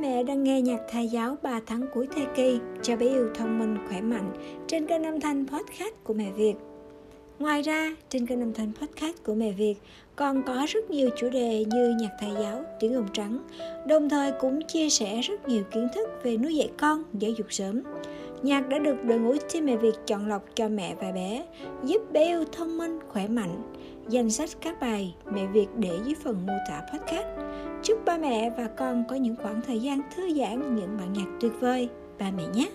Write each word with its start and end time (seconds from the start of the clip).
Mẹ 0.00 0.22
đang 0.22 0.44
nghe 0.44 0.60
nhạc 0.60 0.80
thầy 0.90 1.08
giáo 1.08 1.36
3 1.42 1.60
tháng 1.66 1.86
cuối 1.94 2.06
thai 2.16 2.26
kỳ 2.36 2.58
cho 2.82 2.96
bé 2.96 3.06
yêu 3.06 3.28
thông 3.34 3.58
minh 3.58 3.78
khỏe 3.88 4.00
mạnh 4.00 4.32
trên 4.66 4.86
kênh 4.86 5.02
âm 5.02 5.20
thanh 5.20 5.46
podcast 5.46 5.94
của 6.04 6.14
mẹ 6.14 6.30
Việt. 6.36 6.54
Ngoài 7.38 7.62
ra, 7.62 7.96
trên 8.08 8.26
kênh 8.26 8.40
âm 8.40 8.52
thanh 8.52 8.72
podcast 8.80 9.24
của 9.24 9.34
mẹ 9.34 9.52
Việt 9.52 9.74
còn 10.16 10.42
có 10.42 10.66
rất 10.68 10.90
nhiều 10.90 11.10
chủ 11.16 11.28
đề 11.30 11.64
như 11.64 11.94
nhạc 12.00 12.10
thầy 12.20 12.30
giáo, 12.42 12.64
tiếng 12.80 12.94
ồn 12.94 13.06
trắng, 13.12 13.42
đồng 13.86 14.08
thời 14.08 14.32
cũng 14.32 14.62
chia 14.62 14.90
sẻ 14.90 15.20
rất 15.20 15.48
nhiều 15.48 15.62
kiến 15.70 15.88
thức 15.94 16.08
về 16.22 16.36
nuôi 16.36 16.56
dạy 16.56 16.70
con, 16.78 17.02
giáo 17.14 17.30
dục 17.30 17.46
sớm. 17.50 17.82
Nhạc 18.42 18.68
đã 18.68 18.78
được 18.78 19.04
đội 19.04 19.18
ngũ 19.18 19.34
team 19.52 19.66
mẹ 19.66 19.76
Việt 19.76 19.94
chọn 20.06 20.28
lọc 20.28 20.44
cho 20.54 20.68
mẹ 20.68 20.94
và 21.00 21.12
bé, 21.12 21.44
giúp 21.84 22.12
bé 22.12 22.24
yêu 22.24 22.44
thông 22.52 22.78
minh, 22.78 22.98
khỏe 23.08 23.28
mạnh. 23.28 23.62
Danh 24.08 24.30
sách 24.30 24.50
các 24.60 24.80
bài 24.80 25.14
mẹ 25.32 25.46
Việt 25.46 25.66
để 25.76 25.98
dưới 26.04 26.14
phần 26.24 26.46
mô 26.46 26.54
tả 26.68 26.80
podcast. 26.92 27.26
Chúc 27.82 28.04
ba 28.04 28.18
mẹ 28.18 28.50
và 28.56 28.66
con 28.66 29.04
có 29.08 29.16
những 29.16 29.36
khoảng 29.36 29.60
thời 29.66 29.80
gian 29.80 30.00
thư 30.16 30.34
giãn 30.34 30.76
những 30.76 30.96
bản 30.98 31.12
nhạc 31.12 31.26
tuyệt 31.40 31.52
vời, 31.60 31.88
ba 32.18 32.30
mẹ 32.30 32.42
nhé! 32.54 32.70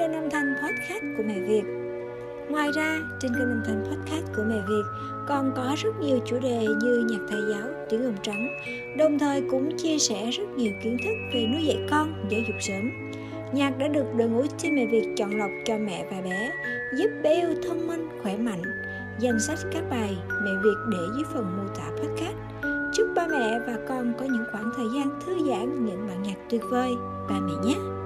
Kênh 0.00 0.12
âm 0.12 0.30
thanh 0.30 0.54
podcast 0.54 1.04
của 1.16 1.22
mẹ 1.26 1.40
Việt. 1.40 1.62
Ngoài 2.48 2.70
ra, 2.72 2.98
trên 3.20 3.32
kênh 3.34 3.50
âm 3.50 3.62
thanh 3.66 3.84
podcast 3.84 4.36
của 4.36 4.42
mẹ 4.48 4.56
Việt 4.68 4.82
còn 5.28 5.52
có 5.56 5.74
rất 5.76 5.90
nhiều 6.00 6.18
chủ 6.26 6.38
đề 6.38 6.66
như 6.82 7.06
nhạc 7.10 7.18
thầy 7.28 7.40
giáo, 7.50 7.68
tiếng 7.90 8.04
ồn 8.04 8.14
trắng, 8.22 8.48
đồng 8.98 9.18
thời 9.18 9.42
cũng 9.50 9.76
chia 9.76 9.98
sẻ 9.98 10.30
rất 10.30 10.44
nhiều 10.56 10.72
kiến 10.82 10.96
thức 11.04 11.12
về 11.34 11.46
nuôi 11.46 11.62
dạy 11.64 11.78
con, 11.90 12.14
giáo 12.28 12.40
dục 12.48 12.56
sớm. 12.60 12.90
Nhạc 13.52 13.78
đã 13.78 13.88
được 13.88 14.04
đội 14.16 14.28
ngũ 14.28 14.46
team 14.62 14.74
mẹ 14.74 14.86
Việt 14.86 15.14
chọn 15.16 15.38
lọc 15.38 15.50
cho 15.64 15.78
mẹ 15.78 16.06
và 16.10 16.20
bé, 16.20 16.52
giúp 16.98 17.10
bé 17.22 17.34
yêu 17.34 17.54
thông 17.68 17.86
minh, 17.86 18.08
khỏe 18.22 18.36
mạnh. 18.36 18.62
Danh 19.20 19.40
sách 19.40 19.58
các 19.72 19.82
bài 19.90 20.16
mẹ 20.44 20.50
Việt 20.64 20.76
để 20.92 20.98
dưới 21.14 21.24
phần 21.34 21.56
mô 21.56 21.68
tả 21.76 21.90
podcast. 21.90 22.36
Chúc 22.96 23.06
ba 23.16 23.26
mẹ 23.26 23.58
và 23.66 23.78
con 23.88 24.12
có 24.18 24.24
những 24.24 24.44
khoảng 24.52 24.70
thời 24.76 24.86
gian 24.94 25.20
thư 25.26 25.32
giãn 25.48 25.86
những 25.86 26.06
bản 26.08 26.22
nhạc 26.22 26.36
tuyệt 26.50 26.62
vời. 26.70 26.90
Ba 27.28 27.40
mẹ 27.40 27.52
nhé! 27.64 27.99